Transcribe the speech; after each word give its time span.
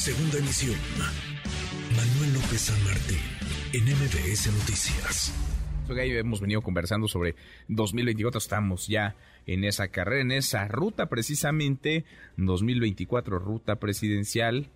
Segunda 0.00 0.38
emisión. 0.38 0.76
Manuel 1.94 2.32
López 2.32 2.62
San 2.62 2.84
Martín, 2.84 3.18
en 3.74 3.84
MBS 3.84 4.50
Noticias. 4.50 5.34
Hemos 5.90 6.40
venido 6.40 6.62
conversando 6.62 7.06
sobre 7.06 7.34
2024, 7.68 8.38
estamos 8.38 8.88
ya 8.88 9.14
en 9.44 9.62
esa 9.62 9.88
carrera, 9.88 10.22
en 10.22 10.32
esa 10.32 10.66
ruta 10.68 11.10
precisamente, 11.10 12.06
2024, 12.38 13.38
ruta 13.40 13.76
presidencial, 13.76 14.70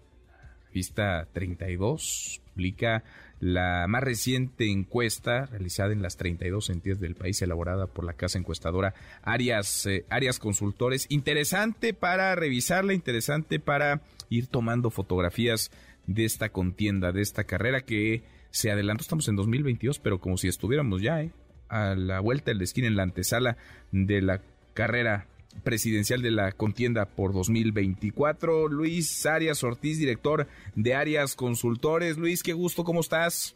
Vista 0.75 1.27
32, 1.33 2.43
publica 2.55 3.03
la 3.41 3.87
más 3.89 4.03
reciente 4.03 4.71
encuesta 4.71 5.47
realizada 5.47 5.93
en 5.93 6.03
las 6.03 6.17
32 6.17 6.71
entidades 6.71 7.01
del 7.01 7.15
país, 7.15 7.43
elaborada 7.43 7.87
por 7.87 8.05
la 8.05 8.15
casa 8.15 8.39
encuestadora 8.39 8.95
Arias, 9.23 9.87
eh, 9.87 10.05
Arias 10.09 10.39
Consultores. 10.39 11.07
Interesante 11.11 11.93
para 11.93 12.35
revisarla, 12.37 12.95
interesante 12.95 13.61
para 13.61 14.01
ir 14.31 14.47
tomando 14.47 14.91
fotografías 14.91 15.71
de 16.07 16.25
esta 16.25 16.51
contienda, 16.51 17.13
de 17.13 17.23
esta 17.23 17.45
carrera 17.45 17.83
que 17.83 18.23
se 18.51 18.71
adelantó. 18.71 19.03
Estamos 19.03 19.29
en 19.29 19.37
2022, 19.37 19.99
pero 19.99 20.21
como 20.21 20.37
si 20.37 20.49
estuviéramos 20.49 21.03
ya 21.03 21.23
¿eh? 21.23 21.33
a 21.69 21.95
la 21.95 22.21
vuelta 22.21 22.51
del 22.51 22.63
esquina 22.63 22.87
en 22.87 22.97
la 22.97 23.03
antesala 23.03 23.57
de 23.91 24.23
la 24.23 24.41
carrera 24.75 25.27
presidencial 25.63 26.23
de 26.23 26.31
la 26.31 26.53
contienda 26.53 27.07
por 27.07 27.33
2024. 27.33 28.69
Luis 28.69 29.27
Arias 29.27 29.63
Ortiz, 29.63 29.99
director 29.99 30.47
de 30.75 30.95
Arias 30.95 31.35
Consultores. 31.35 32.19
Luis, 32.19 32.43
qué 32.43 32.53
gusto, 32.53 32.85
¿cómo 32.85 33.01
estás? 33.01 33.55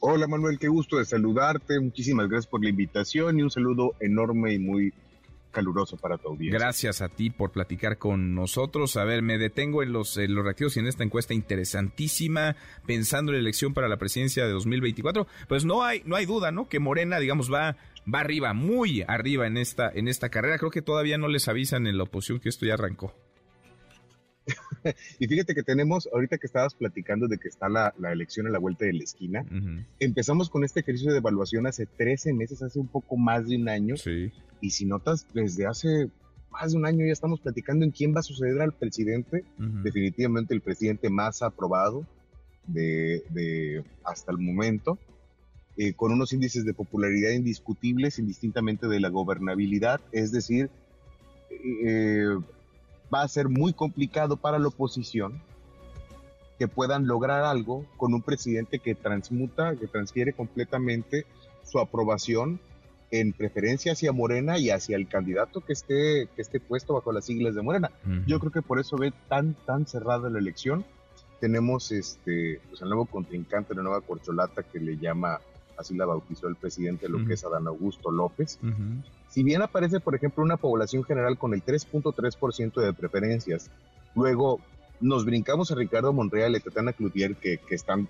Hola 0.00 0.26
Manuel, 0.26 0.58
qué 0.58 0.68
gusto 0.68 0.98
de 0.98 1.04
saludarte. 1.04 1.80
Muchísimas 1.80 2.28
gracias 2.28 2.46
por 2.46 2.62
la 2.62 2.70
invitación 2.70 3.38
y 3.38 3.42
un 3.42 3.50
saludo 3.50 3.94
enorme 4.00 4.52
y 4.52 4.58
muy 4.58 4.92
caluroso 5.56 5.96
para 5.96 6.18
tu 6.18 6.28
audiencia. 6.28 6.58
Gracias 6.58 7.00
a 7.00 7.08
ti 7.08 7.30
por 7.30 7.50
platicar 7.50 7.96
con 7.96 8.34
nosotros. 8.34 8.96
A 8.98 9.04
ver, 9.04 9.22
me 9.22 9.38
detengo 9.38 9.82
en 9.82 9.92
los, 9.92 10.18
en 10.18 10.34
los 10.34 10.44
reactivos 10.44 10.76
y 10.76 10.80
en 10.80 10.86
esta 10.86 11.02
encuesta 11.02 11.32
interesantísima, 11.32 12.56
pensando 12.86 13.32
en 13.32 13.36
la 13.36 13.40
elección 13.40 13.72
para 13.72 13.88
la 13.88 13.96
presidencia 13.96 14.44
de 14.44 14.52
2024. 14.52 15.26
Pues 15.48 15.64
no 15.64 15.82
hay, 15.82 16.02
no 16.04 16.14
hay 16.14 16.26
duda, 16.26 16.52
¿no? 16.52 16.68
Que 16.68 16.78
Morena, 16.78 17.18
digamos, 17.18 17.50
va, 17.50 17.76
va 18.12 18.20
arriba, 18.20 18.52
muy 18.52 19.02
arriba 19.06 19.46
en 19.46 19.56
esta, 19.56 19.90
en 19.90 20.08
esta 20.08 20.28
carrera. 20.28 20.58
Creo 20.58 20.70
que 20.70 20.82
todavía 20.82 21.18
no 21.18 21.28
les 21.28 21.48
avisan 21.48 21.86
en 21.86 21.98
la 21.98 22.04
oposición 22.04 22.40
que 22.40 22.48
esto 22.48 22.66
ya 22.66 22.74
arrancó. 22.74 23.14
y 25.18 25.26
fíjate 25.26 25.54
que 25.54 25.62
tenemos, 25.62 26.08
ahorita 26.12 26.38
que 26.38 26.46
estabas 26.46 26.74
platicando 26.74 27.26
de 27.26 27.38
que 27.38 27.48
está 27.48 27.68
la, 27.68 27.92
elección 28.12 28.46
en 28.46 28.52
la 28.52 28.60
vuelta 28.60 28.84
de 28.84 28.92
la 28.92 29.02
esquina, 29.02 29.44
empezamos 29.98 30.50
con 30.50 30.64
este 30.64 30.80
ejercicio 30.80 31.12
de 31.12 31.18
evaluación 31.18 31.66
hace 31.66 31.86
13 31.86 32.32
meses, 32.32 32.62
hace 32.62 32.78
un 32.78 32.86
poco 32.86 33.16
más 33.16 33.48
de 33.48 33.56
un 33.56 33.68
año. 33.68 33.96
Sí. 33.96 34.32
Y 34.60 34.70
si 34.70 34.84
notas, 34.86 35.26
desde 35.34 35.66
hace 35.66 36.10
más 36.50 36.72
de 36.72 36.78
un 36.78 36.86
año 36.86 37.04
ya 37.04 37.12
estamos 37.12 37.40
platicando 37.40 37.84
en 37.84 37.90
quién 37.90 38.14
va 38.14 38.20
a 38.20 38.22
suceder 38.22 38.60
al 38.60 38.72
presidente. 38.72 39.44
Definitivamente 39.58 40.54
el 40.54 40.60
presidente 40.60 41.10
más 41.10 41.42
aprobado 41.42 42.06
de, 42.66 43.84
hasta 44.04 44.32
el 44.32 44.38
momento. 44.38 44.98
Eh, 45.78 45.92
con 45.92 46.10
unos 46.10 46.32
índices 46.32 46.64
de 46.64 46.72
popularidad 46.72 47.32
indiscutibles, 47.32 48.18
indistintamente 48.18 48.88
de 48.88 48.98
la 48.98 49.10
gobernabilidad, 49.10 50.00
es 50.10 50.32
decir, 50.32 50.70
eh, 51.50 52.34
va 53.12 53.22
a 53.22 53.28
ser 53.28 53.48
muy 53.48 53.74
complicado 53.74 54.38
para 54.38 54.58
la 54.58 54.68
oposición 54.68 55.42
que 56.58 56.66
puedan 56.66 57.06
lograr 57.06 57.44
algo 57.44 57.84
con 57.98 58.14
un 58.14 58.22
presidente 58.22 58.78
que 58.78 58.94
transmuta, 58.94 59.76
que 59.76 59.86
transfiere 59.86 60.32
completamente 60.32 61.26
su 61.62 61.78
aprobación 61.78 62.58
en 63.10 63.32
preferencia 63.32 63.92
hacia 63.92 64.12
Morena 64.12 64.58
y 64.58 64.70
hacia 64.70 64.96
el 64.96 65.08
candidato 65.08 65.60
que 65.60 65.74
esté, 65.74 66.28
que 66.34 66.42
esté 66.42 66.58
puesto 66.58 66.94
bajo 66.94 67.12
las 67.12 67.26
siglas 67.26 67.54
de 67.54 67.62
Morena. 67.62 67.90
Yo 68.26 68.40
creo 68.40 68.50
que 68.50 68.62
por 68.62 68.80
eso 68.80 68.96
ve 68.96 69.12
tan, 69.28 69.54
tan 69.66 69.86
cerrada 69.86 70.30
la 70.30 70.38
elección. 70.38 70.84
Tenemos 71.40 71.92
este, 71.92 72.60
pues 72.68 72.80
el 72.80 72.88
nuevo 72.88 73.04
contrincante, 73.04 73.74
la 73.74 73.82
nueva 73.82 74.00
corcholata 74.00 74.62
que 74.62 74.80
le 74.80 74.96
llama, 74.96 75.40
así 75.78 75.94
la 75.94 76.06
bautizó 76.06 76.48
el 76.48 76.56
presidente, 76.56 77.08
lo 77.08 77.24
que 77.24 77.34
es 77.34 77.44
Adán 77.44 77.66
Augusto 77.66 78.10
López. 78.10 78.58
Si 79.28 79.42
bien 79.42 79.62
aparece, 79.62 80.00
por 80.00 80.14
ejemplo, 80.14 80.42
una 80.42 80.56
población 80.56 81.04
general 81.04 81.38
con 81.38 81.54
el 81.54 81.64
3.3% 81.64 82.80
de 82.80 82.92
preferencias, 82.92 83.70
luego 84.14 84.60
nos 85.00 85.24
brincamos 85.24 85.70
a 85.70 85.74
Ricardo 85.74 86.12
Monreal 86.12 86.52
y 86.52 86.56
a 86.56 86.60
Tatiana 86.60 86.92
Cloutier, 86.92 87.36
que, 87.36 87.58
que 87.58 87.74
están, 87.74 88.08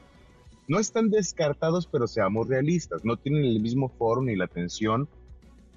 no 0.69 0.78
están 0.78 1.10
descartados, 1.10 1.87
pero 1.87 2.06
seamos 2.06 2.49
realistas, 2.49 3.05
no 3.05 3.16
tienen 3.16 3.44
el 3.44 3.60
mismo 3.60 3.88
foro 3.88 4.22
ni 4.22 4.37
la 4.37 4.44
atención 4.44 5.09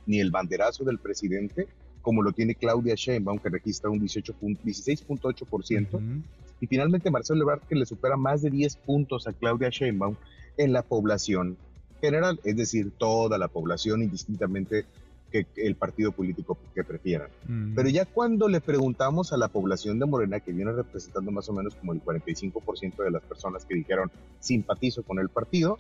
ni 0.06 0.20
el 0.20 0.32
banderazo 0.32 0.84
del 0.84 1.00
presidente, 1.00 1.68
como 2.02 2.24
lo 2.24 2.32
tiene 2.32 2.56
Claudia 2.56 2.96
Sheinbaum, 2.96 3.40
que 3.40 3.50
registra 3.50 3.90
un 3.90 4.00
16.8%, 4.00 6.24
y 6.62 6.68
finalmente 6.68 7.12
Marcelo 7.12 7.44
Ebrard, 7.44 7.62
que 7.62 7.76
le 7.76 7.86
supera 7.86 8.18
más 8.18 8.42
de 8.42 8.50
10 8.50 8.76
puntos 8.78 9.28
a 9.28 9.34
Claudia 9.34 9.70
Sheinbaum 9.70 10.16
en 10.58 10.74
la 10.74 10.84
población 10.84 11.58
general, 12.00 12.40
es 12.44 12.56
decir, 12.56 12.92
toda 12.98 13.38
la 13.38 13.48
población 13.48 14.02
indistintamente 14.04 14.86
que, 15.32 15.46
el 15.58 15.76
partido 15.76 16.12
político 16.12 16.58
que 16.74 16.84
prefieran. 16.84 17.30
Mm. 17.48 17.76
Pero 17.76 17.90
ya 17.90 18.06
cuando 18.06 18.48
le 18.48 18.62
preguntamos 18.62 19.32
a 19.32 19.38
la 19.38 19.48
población 19.48 20.00
de 20.00 20.06
Morena, 20.06 20.40
que 20.40 20.52
viene 20.52 20.72
representando 20.72 21.32
más 21.32 21.48
o 21.50 21.54
menos 21.54 21.76
como 21.76 21.94
el 21.94 22.04
45% 22.04 23.04
de 23.04 23.12
las 23.12 23.24
personas 23.24 23.66
que 23.66 23.76
dijeron 23.76 24.12
simpatizo 24.40 25.04
con 25.04 25.20
el 25.20 25.30
partido, 25.30 25.80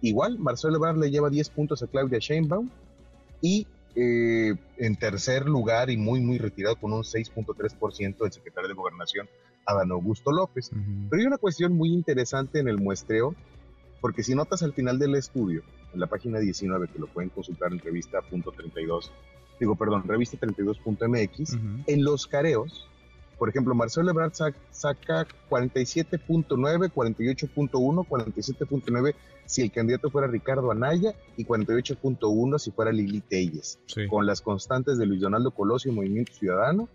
igual 0.00 0.38
Marcelo 0.38 0.76
Ebrard 0.76 0.98
le 0.98 1.10
lleva 1.10 1.30
10 1.30 1.50
puntos 1.50 1.82
a 1.82 1.86
Claudia 1.86 2.18
Sheinbaum 2.18 2.68
y 3.40 3.66
eh, 3.94 4.54
en 4.78 4.96
tercer 4.96 5.46
lugar 5.46 5.90
y 5.90 5.98
muy 5.98 6.20
muy 6.20 6.38
retirado 6.38 6.76
con 6.76 6.92
un 6.92 7.02
6.3% 7.02 8.24
el 8.24 8.32
secretario 8.32 8.68
de 8.68 8.74
Gobernación 8.74 9.28
Adán 9.66 9.90
Augusto 9.90 10.32
López. 10.32 10.70
Pero 11.10 11.20
hay 11.20 11.26
una 11.26 11.38
cuestión 11.38 11.74
muy 11.74 11.90
interesante 11.92 12.58
en 12.58 12.68
el 12.68 12.78
muestreo, 12.78 13.34
porque 14.02 14.24
si 14.24 14.34
notas 14.34 14.62
al 14.64 14.74
final 14.74 14.98
del 14.98 15.14
estudio, 15.14 15.62
en 15.94 16.00
la 16.00 16.08
página 16.08 16.40
19, 16.40 16.88
que 16.88 16.98
lo 16.98 17.06
pueden 17.06 17.30
consultar 17.30 17.72
en 17.72 17.78
revista.32, 17.78 19.10
digo, 19.60 19.76
perdón, 19.76 20.02
revista32.mx, 20.02 21.56
en 21.86 22.04
los 22.04 22.26
careos, 22.26 22.88
por 23.38 23.48
ejemplo, 23.48 23.76
Marcelo 23.76 24.10
Ebrard 24.10 24.32
saca 24.70 25.26
47.9, 25.48 26.92
48.1, 26.92 28.06
47.9 28.08 29.14
si 29.46 29.62
el 29.62 29.70
candidato 29.70 30.10
fuera 30.10 30.26
Ricardo 30.26 30.72
Anaya 30.72 31.14
y 31.36 31.44
48.1 31.44 32.58
si 32.58 32.70
fuera 32.72 32.90
Lili 32.90 33.20
Telles, 33.20 33.78
con 34.10 34.26
las 34.26 34.40
constantes 34.40 34.98
de 34.98 35.06
Luis 35.06 35.20
Donaldo 35.20 35.52
Colosio 35.52 35.92
y 35.92 35.94
Movimiento 35.94 36.32
Ciudadano, 36.32 36.88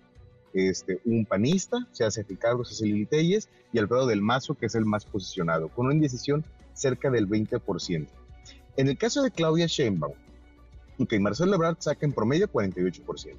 este, 0.54 1.00
un 1.06 1.26
panista, 1.26 1.88
se 1.94 2.04
hace 2.04 2.24
Ricardo, 2.24 2.66
se 2.66 2.74
hace 2.74 2.86
Lili 2.86 3.06
Telles, 3.06 3.48
y 3.72 3.80
Alfredo 3.80 4.08
del 4.08 4.22
Mazo, 4.22 4.56
que 4.56 4.66
es 4.66 4.76
el 4.76 4.86
más 4.86 5.06
posicionado, 5.06 5.70
con 5.70 5.86
una 5.86 5.96
indecisión 5.96 6.44
cerca 6.78 7.10
del 7.10 7.28
20%. 7.28 8.08
En 8.78 8.88
el 8.88 8.98
caso 8.98 9.24
de 9.24 9.32
Claudia 9.32 9.66
Sheinbaum, 9.68 10.14
que 11.10 11.20
Marcelo 11.20 11.56
Ebrard 11.56 11.78
saca 11.80 12.06
en 12.06 12.14
promedio 12.14 12.48
48%. 12.48 13.36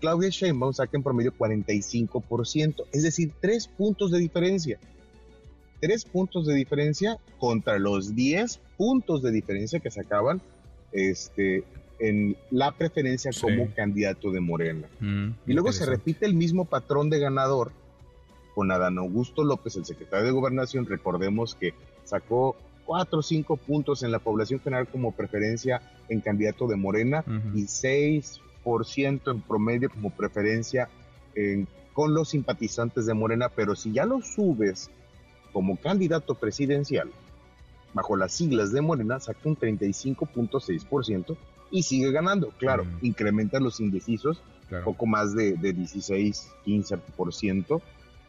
Claudia 0.00 0.28
Sheinbaum 0.28 0.72
saca 0.72 0.96
en 0.96 1.02
promedio 1.02 1.32
45%, 1.32 2.84
es 2.92 3.02
decir, 3.02 3.32
tres 3.40 3.68
puntos 3.68 4.10
de 4.10 4.18
diferencia. 4.18 4.78
Tres 5.80 6.04
puntos 6.04 6.46
de 6.46 6.54
diferencia 6.54 7.18
contra 7.38 7.78
los 7.78 8.14
10 8.14 8.60
puntos 8.76 9.22
de 9.22 9.30
diferencia 9.30 9.78
que 9.80 9.90
sacaban 9.90 10.40
este, 10.92 11.64
en 11.98 12.36
la 12.50 12.72
preferencia 12.72 13.30
como 13.40 13.68
candidato 13.74 14.30
de 14.30 14.40
Morena. 14.40 14.88
Mm, 15.00 15.30
y 15.46 15.52
luego 15.52 15.72
se 15.72 15.86
repite 15.86 16.24
el 16.26 16.34
mismo 16.34 16.64
patrón 16.64 17.10
de 17.10 17.18
ganador 17.18 17.72
con 18.54 18.70
Adán 18.70 18.96
Augusto 18.96 19.44
López, 19.44 19.76
el 19.76 19.84
secretario 19.84 20.24
de 20.24 20.32
Gobernación. 20.32 20.86
Recordemos 20.86 21.54
que 21.54 21.74
sacó 22.06 22.56
cuatro 22.84 23.18
o 23.18 23.22
cinco 23.22 23.56
puntos 23.56 24.02
en 24.02 24.12
la 24.12 24.18
población 24.18 24.60
general 24.60 24.86
como 24.88 25.12
preferencia 25.12 25.82
en 26.08 26.20
candidato 26.20 26.66
de 26.66 26.76
Morena 26.76 27.24
y 27.54 27.64
6% 27.64 29.30
en 29.30 29.40
promedio 29.40 29.90
como 29.90 30.10
preferencia 30.10 30.88
con 31.92 32.14
los 32.14 32.30
simpatizantes 32.30 33.06
de 33.06 33.14
Morena, 33.14 33.48
pero 33.48 33.74
si 33.74 33.92
ya 33.92 34.04
lo 34.04 34.20
subes 34.22 34.90
como 35.52 35.76
candidato 35.76 36.34
presidencial, 36.34 37.10
bajo 37.94 38.16
las 38.16 38.32
siglas 38.32 38.72
de 38.72 38.82
Morena, 38.82 39.18
saca 39.18 39.40
un 39.44 39.56
35.6% 39.56 41.36
y 41.70 41.82
sigue 41.82 42.12
ganando. 42.12 42.50
Claro, 42.58 42.86
incrementa 43.00 43.58
los 43.58 43.80
indecisos, 43.80 44.42
poco 44.84 45.06
más 45.06 45.34
de, 45.34 45.54
de 45.54 45.72
16, 45.72 46.52
15%, 46.66 47.80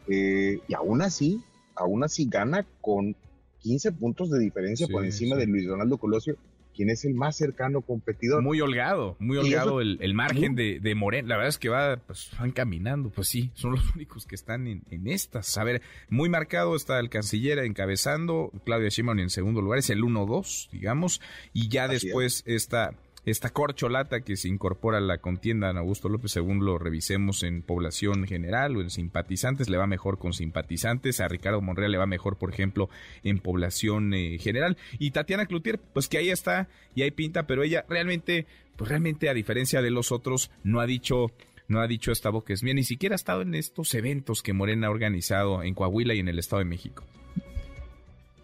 eh, 0.08 0.60
y 0.66 0.74
aún 0.74 1.02
así, 1.02 1.42
aún 1.74 2.02
así 2.02 2.26
gana 2.26 2.64
con 2.80 3.14
15 3.62 3.92
puntos 3.92 4.30
de 4.30 4.38
diferencia 4.38 4.86
por 4.88 5.04
encima 5.04 5.36
de 5.36 5.46
Luis 5.46 5.66
Donaldo 5.66 5.98
Colosio, 5.98 6.36
quien 6.78 6.90
es 6.90 7.04
el 7.04 7.14
más 7.14 7.36
cercano 7.36 7.80
competidor. 7.80 8.40
Muy 8.40 8.60
holgado, 8.60 9.16
muy 9.18 9.36
holgado 9.36 9.80
el, 9.80 10.14
margen 10.14 10.54
de, 10.54 10.78
de 10.78 10.94
Morena. 10.94 11.30
La 11.30 11.36
verdad 11.36 11.48
es 11.48 11.58
que 11.58 11.68
va, 11.68 11.96
pues, 11.96 12.30
van 12.38 12.52
caminando, 12.52 13.10
pues 13.10 13.26
sí, 13.26 13.50
son 13.54 13.72
los 13.72 13.82
únicos 13.96 14.26
que 14.26 14.36
están 14.36 14.68
en, 14.68 15.08
estas. 15.08 15.58
A 15.58 15.64
ver, 15.64 15.82
muy 16.08 16.28
marcado 16.28 16.76
está 16.76 17.00
el 17.00 17.10
canciller 17.10 17.58
encabezando, 17.58 18.52
Claudia 18.64 18.90
Sheinbaum 18.90 19.18
en 19.18 19.30
segundo 19.30 19.60
lugar, 19.60 19.80
es 19.80 19.90
el 19.90 20.02
1-2, 20.02 20.70
digamos, 20.70 21.20
y 21.52 21.68
ya 21.68 21.88
después 21.88 22.44
está 22.46 22.94
esta 23.30 23.50
corcholata 23.50 24.20
que 24.20 24.36
se 24.36 24.48
incorpora 24.48 24.98
a 24.98 25.02
la 25.02 25.18
contienda 25.18 25.70
en 25.70 25.76
Augusto 25.76 26.08
López, 26.08 26.32
según 26.32 26.64
lo 26.64 26.78
revisemos 26.78 27.42
en 27.42 27.62
población 27.62 28.26
general 28.26 28.76
o 28.76 28.80
en 28.80 28.90
simpatizantes, 28.90 29.68
le 29.68 29.76
va 29.76 29.86
mejor 29.86 30.18
con 30.18 30.32
simpatizantes, 30.32 31.20
a 31.20 31.28
Ricardo 31.28 31.60
Monreal 31.60 31.92
le 31.92 31.98
va 31.98 32.06
mejor, 32.06 32.36
por 32.36 32.52
ejemplo, 32.52 32.88
en 33.22 33.38
población 33.38 34.14
eh, 34.14 34.38
general. 34.38 34.76
Y 34.98 35.10
Tatiana 35.10 35.46
Cloutier, 35.46 35.78
pues 35.78 36.08
que 36.08 36.18
ahí 36.18 36.30
está 36.30 36.68
y 36.94 37.02
ahí 37.02 37.10
pinta, 37.10 37.46
pero 37.46 37.62
ella 37.62 37.84
realmente, 37.88 38.46
pues 38.76 38.88
realmente 38.88 39.28
a 39.28 39.34
diferencia 39.34 39.82
de 39.82 39.90
los 39.90 40.12
otros, 40.12 40.50
no 40.64 40.80
ha 40.80 40.86
dicho 40.86 41.26
no 41.68 41.80
ha 41.80 41.86
dicho 41.86 42.12
esta 42.12 42.30
boca 42.30 42.54
es 42.54 42.62
mía, 42.62 42.72
ni 42.72 42.82
siquiera 42.82 43.14
ha 43.14 43.16
estado 43.16 43.42
en 43.42 43.54
estos 43.54 43.92
eventos 43.92 44.42
que 44.42 44.54
Morena 44.54 44.86
ha 44.86 44.90
organizado 44.90 45.62
en 45.62 45.74
Coahuila 45.74 46.14
y 46.14 46.20
en 46.20 46.28
el 46.28 46.38
Estado 46.38 46.60
de 46.60 46.64
México. 46.64 47.04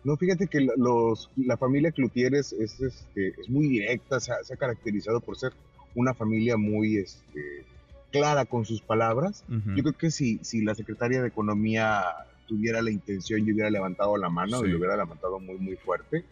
No, 0.05 0.17
fíjate 0.19 0.47
que 0.47 0.69
los, 0.77 1.31
la 1.37 1.57
familia 1.57 1.91
Cloutier 1.91 2.35
es, 2.35 2.53
es, 2.53 2.79
este, 2.81 3.29
es 3.41 3.49
muy 3.49 3.69
directa, 3.69 4.21
se 4.21 4.33
ha, 4.33 4.57
caracterizado 4.57 5.21
por 5.21 5.37
ser 5.37 5.53
una 5.95 6.13
familia 6.13 6.59
muy 6.59 6.99
este, 6.99 7.65
clara 8.13 8.45
con 8.45 8.67
sus 8.67 8.83
palabras. 8.83 9.45
Yo 9.49 9.83
creo 9.83 9.95
que 9.95 10.11
si, 10.11 10.39
si 10.43 10.63
la 10.63 10.75
secretaria 10.75 11.23
de 11.23 11.29
Economía 11.29 12.05
tuviera 12.47 12.83
la 12.83 12.91
intención, 12.91 13.47
yo 13.47 13.55
hubiera 13.55 13.71
levantado 13.71 14.17
la 14.19 14.29
mano 14.29 14.65
y 14.65 14.69
lo 14.69 14.77
hubiera 14.77 14.97
levantado 14.97 15.41
muy, 15.41 15.57
muy 15.57 15.77
fuerte. 15.77 16.25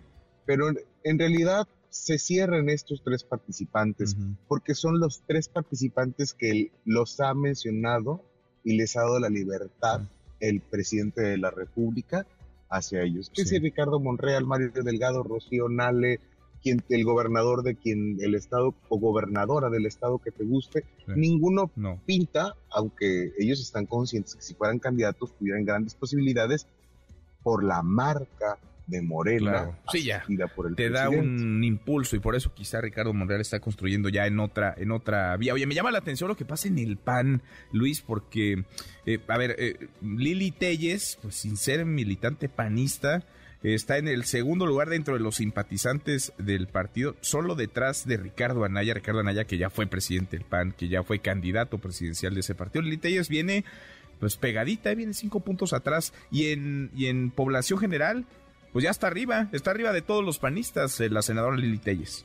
Pero 0.45 0.69
en 1.03 1.19
realidad 1.19 1.67
se 1.89 2.19
cierran 2.19 2.69
estos 2.69 3.03
tres 3.03 3.25
participantes, 3.25 4.17
porque 4.49 4.75
son 4.75 5.01
los 5.01 5.23
tres 5.27 5.49
participantes 5.49 6.35
que 6.35 6.73
los 6.85 7.21
ha 7.21 7.33
mencionado 7.35 8.23
y 8.65 8.77
les 8.77 8.97
ha 8.97 9.01
dado 9.01 9.19
la 9.19 9.29
libertad 9.29 10.03
el 10.41 10.61
presidente 10.61 11.23
de 11.23 11.39
la 11.39 11.51
República 11.51 12.27
hacia 12.73 13.03
ellos. 13.03 13.31
Que 13.33 13.45
si 13.45 13.59
Ricardo 13.59 14.01
Monreal, 14.01 14.47
Mario 14.47 14.71
Delgado, 14.83 15.23
Rocío 15.23 15.69
Nale, 15.69 16.21
quien, 16.63 16.83
el 16.89 17.05
gobernador 17.05 17.63
de 17.63 17.77
quien 17.77 18.19
el 18.21 18.35
estado 18.35 18.75
o 18.89 18.99
gobernadora 18.99 19.69
del 19.69 19.87
estado 19.87 20.19
que 20.19 20.31
te 20.31 20.45
guste, 20.45 20.85
ninguno 21.07 21.71
pinta, 22.07 22.57
aunque 22.71 23.33
ellos 23.39 23.61
están 23.61 23.87
conscientes 23.87 24.35
que 24.35 24.43
si 24.43 24.55
fueran 24.55 24.79
candidatos 24.79 25.37
tuvieran 25.37 25.65
grandes 25.65 25.95
posibilidades 25.95 26.67
por 27.43 27.63
la 27.65 27.83
marca, 27.83 28.59
de 28.87 29.03
Morena 29.03 29.79
sí, 29.91 30.05
ya. 30.05 30.25
te 30.77 30.91
da 30.91 31.09
un 31.09 31.63
impulso 31.63 32.17
y 32.17 32.19
por 32.19 32.35
eso 32.35 32.53
quizá 32.55 32.81
Ricardo 32.81 33.13
Monreal 33.13 33.41
está 33.41 33.61
construyendo 33.61 34.09
ya 34.09 34.27
en 34.27 34.41
otra 34.41 34.75
en 34.77 34.91
otra 34.91 35.37
vía. 35.37 35.55
Oye, 35.55 35.67
me 35.67 35.75
llama 35.75 35.91
la 35.91 35.99
atención 35.99 36.29
lo 36.29 36.37
que 36.37 36.45
pasa 36.45 36.69
en 36.69 36.79
el 36.79 36.97
PAN, 36.97 37.43
Luis, 37.73 38.01
porque 38.01 38.65
eh, 39.07 39.19
a 39.29 39.39
ver, 39.39 39.57
eh, 39.59 39.89
Lili 40.01 40.51
Telles, 40.51 41.19
pues 41.23 41.37
sin 41.37 41.57
ser 41.57 41.85
militante 41.85 42.49
panista, 42.49 43.25
está 43.63 43.99
en 43.99 44.09
el 44.09 44.25
segundo 44.25 44.67
lugar 44.67 44.89
dentro 44.89 45.15
de 45.15 45.21
los 45.21 45.37
simpatizantes 45.37 46.33
del 46.39 46.67
partido, 46.67 47.17
solo 47.21 47.55
detrás 47.55 48.07
de 48.07 48.17
Ricardo 48.17 48.65
Anaya, 48.65 48.95
Ricardo 48.95 49.21
Anaya 49.21 49.45
que 49.45 49.59
ya 49.59 49.71
fue 49.71 49.87
presidente 49.87 50.37
del 50.37 50.47
PAN, 50.47 50.73
que 50.73 50.89
ya 50.89 51.03
fue 51.03 51.21
candidato 51.21 51.79
presidencial 51.79 52.35
de 52.35 52.41
ese 52.41 52.55
partido. 52.55 52.83
Lili 52.83 52.99
Telles 52.99 53.29
viene 53.29 53.65
pues 54.23 54.37
pegadita, 54.37 54.95
viene 54.95 55.15
cinco 55.15 55.41
puntos 55.41 55.73
atrás 55.73 56.15
y 56.31 56.53
en, 56.53 56.93
y 56.95 57.07
en 57.07 57.33
población 57.33 57.81
general 57.81 58.25
pues 58.73 58.85
ya 58.85 58.91
está 58.91 59.07
arriba, 59.07 59.49
está 59.53 59.71
arriba 59.71 59.93
de 59.93 60.03
todos 60.03 60.25
los 60.25 60.39
panistas, 60.39 60.99
eh, 61.01 61.11
la 61.11 61.23
senadora 61.23 61.57
Lili 61.57 61.79
Telles. 61.79 62.25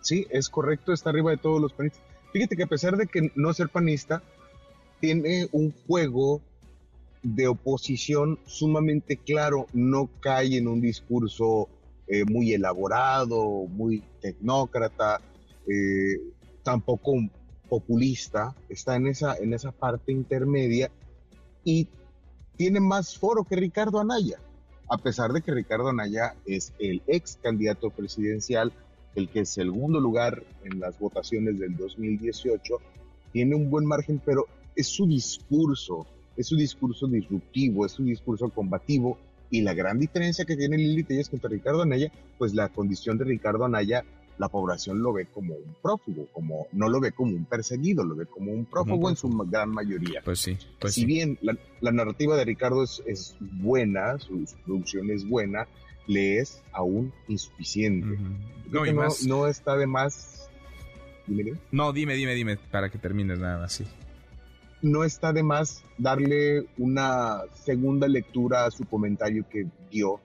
Sí, 0.00 0.26
es 0.30 0.48
correcto, 0.48 0.92
está 0.92 1.10
arriba 1.10 1.30
de 1.30 1.36
todos 1.36 1.60
los 1.60 1.72
panistas. 1.72 2.02
Fíjate 2.32 2.56
que 2.56 2.64
a 2.64 2.66
pesar 2.66 2.96
de 2.96 3.06
que 3.06 3.30
no 3.36 3.52
ser 3.52 3.68
panista, 3.68 4.22
tiene 5.00 5.48
un 5.52 5.72
juego 5.86 6.40
de 7.22 7.46
oposición 7.48 8.38
sumamente 8.46 9.16
claro, 9.16 9.66
no 9.72 10.08
cae 10.20 10.56
en 10.56 10.66
un 10.66 10.80
discurso 10.80 11.68
eh, 12.08 12.24
muy 12.24 12.52
elaborado, 12.52 13.66
muy 13.68 14.02
tecnócrata, 14.20 15.20
eh, 15.68 16.20
tampoco 16.62 17.14
populista, 17.68 18.54
está 18.68 18.96
en 18.96 19.06
esa, 19.06 19.36
en 19.36 19.54
esa 19.54 19.70
parte 19.70 20.10
intermedia 20.10 20.90
y 21.62 21.86
tiene 22.56 22.80
más 22.80 23.16
foro 23.16 23.44
que 23.44 23.56
Ricardo 23.56 24.00
Anaya 24.00 24.38
a 24.90 24.98
pesar 24.98 25.32
de 25.32 25.40
que 25.40 25.54
Ricardo 25.54 25.88
Anaya 25.88 26.34
es 26.44 26.72
el 26.80 27.00
ex 27.06 27.38
candidato 27.40 27.90
presidencial, 27.90 28.72
el 29.14 29.28
que 29.28 29.40
es 29.40 29.48
segundo 29.48 30.00
lugar 30.00 30.42
en 30.64 30.80
las 30.80 30.98
votaciones 30.98 31.60
del 31.60 31.76
2018, 31.76 32.74
tiene 33.32 33.54
un 33.54 33.70
buen 33.70 33.86
margen, 33.86 34.20
pero 34.24 34.46
es 34.74 34.88
su 34.88 35.06
discurso, 35.06 36.06
es 36.36 36.48
su 36.48 36.56
discurso 36.56 37.06
disruptivo, 37.06 37.86
es 37.86 37.92
su 37.92 38.02
discurso 38.02 38.48
combativo, 38.50 39.16
y 39.48 39.62
la 39.62 39.74
gran 39.74 39.98
diferencia 39.98 40.44
que 40.44 40.56
tiene 40.56 40.76
Lili 40.76 41.04
Tellas 41.04 41.28
contra 41.28 41.50
Ricardo 41.50 41.82
Anaya, 41.82 42.10
pues 42.36 42.54
la 42.54 42.68
condición 42.68 43.16
de 43.16 43.24
Ricardo 43.24 43.64
Anaya 43.64 44.04
la 44.40 44.48
población 44.48 45.02
lo 45.02 45.12
ve 45.12 45.26
como 45.26 45.54
un 45.54 45.76
prófugo, 45.82 46.26
como 46.32 46.66
no 46.72 46.88
lo 46.88 46.98
ve 46.98 47.12
como 47.12 47.36
un 47.36 47.44
perseguido, 47.44 48.04
lo 48.04 48.16
ve 48.16 48.24
como 48.24 48.50
un 48.50 48.64
prófugo 48.64 49.10
en 49.10 49.16
su 49.16 49.28
gran 49.28 49.68
mayoría. 49.68 50.22
Pues 50.24 50.40
sí. 50.40 50.56
Pues 50.80 50.94
si 50.94 51.04
bien 51.04 51.38
la, 51.42 51.92
narrativa 51.92 52.38
de 52.38 52.46
Ricardo 52.46 52.82
es, 52.82 53.36
buena, 53.38 54.18
su, 54.18 54.46
producción 54.64 55.10
es 55.10 55.28
buena, 55.28 55.68
le 56.06 56.38
es 56.38 56.62
aún 56.72 57.12
insuficiente. 57.28 58.18
no, 58.70 59.08
no, 59.26 59.46
está 59.46 59.76
de 59.76 59.86
más. 59.86 60.48
Dime, 61.26 61.52
No, 61.70 61.92
dime, 61.92 62.14
dime, 62.14 62.34
dime, 62.34 62.56
para 62.56 62.88
que 62.88 62.96
termines 62.96 63.38
nada 63.38 63.58
más, 63.58 63.74
sí. 63.74 63.84
No 64.80 65.04
está 65.04 65.34
de 65.34 65.42
más 65.42 65.84
darle 65.98 66.66
una 66.78 67.42
segunda 67.62 68.08
lectura 68.08 68.64
a 68.64 68.70
su 68.70 68.86
comentario 68.86 69.44
que 69.50 69.66
dio 69.90 70.18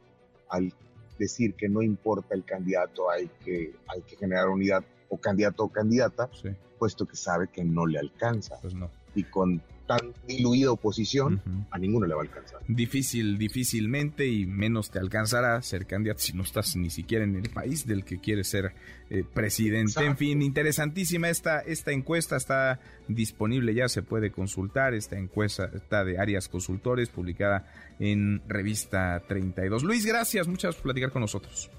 al 0.47 0.71
decir 1.17 1.55
que 1.55 1.69
no 1.69 1.81
importa 1.81 2.35
el 2.35 2.43
candidato, 2.43 3.09
hay 3.09 3.29
que, 3.43 3.73
hay 3.87 4.01
que 4.01 4.15
generar 4.15 4.49
unidad 4.49 4.83
o 5.09 5.17
candidato 5.17 5.63
o 5.63 5.69
candidata, 5.69 6.29
puesto 6.77 7.05
que 7.05 7.15
sabe 7.15 7.47
que 7.47 7.63
no 7.63 7.85
le 7.85 7.99
alcanza. 7.99 8.59
Pues 8.61 8.73
no. 8.73 8.89
Y 9.13 9.23
con 9.23 9.61
tan 9.85 10.13
diluida 10.27 10.71
oposición, 10.71 11.41
a 11.69 11.77
ninguno 11.77 12.07
le 12.07 12.15
va 12.15 12.21
a 12.21 12.23
alcanzar. 12.23 12.59
Difícil, 12.67 13.37
difícilmente 13.37 14.27
y 14.27 14.45
menos 14.45 14.89
te 14.89 14.99
alcanzará 14.99 15.61
ser 15.61 15.85
candidato 15.85 16.19
si 16.19 16.33
no 16.33 16.43
estás 16.43 16.75
ni 16.75 16.89
siquiera 16.89 17.23
en 17.23 17.35
el 17.35 17.49
país 17.49 17.85
del 17.85 18.03
que 18.03 18.19
quieres 18.19 18.47
ser 18.47 18.73
eh, 19.09 19.23
presidente. 19.23 20.03
En 20.03 20.17
fin, 20.17 20.41
interesantísima 20.41 21.29
esta, 21.29 21.59
esta 21.59 21.91
encuesta, 21.91 22.35
está 22.35 22.79
disponible 23.07 23.73
ya, 23.73 23.87
se 23.87 24.01
puede 24.01 24.31
consultar. 24.31 24.93
Esta 24.93 25.17
encuesta 25.17 25.69
está 25.73 26.03
de 26.03 26.17
Arias 26.17 26.47
Consultores, 26.47 27.09
publicada 27.09 27.71
en 27.99 28.41
revista 28.47 29.21
32. 29.27 29.83
Luis, 29.83 30.05
gracias, 30.05 30.47
muchas 30.47 30.63
gracias 30.63 30.81
por 30.81 30.83
platicar 30.83 31.11
con 31.11 31.21
nosotros. 31.21 31.69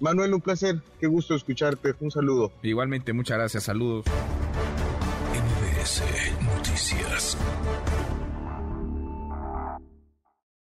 Manuel, 0.00 0.34
un 0.34 0.40
placer, 0.40 0.82
qué 1.00 1.06
gusto 1.06 1.34
escucharte, 1.34 1.94
un 2.00 2.10
saludo. 2.10 2.52
Igualmente, 2.62 3.12
muchas 3.12 3.38
gracias, 3.38 3.64
saludos. 3.64 4.04
Noticias. 6.74 7.36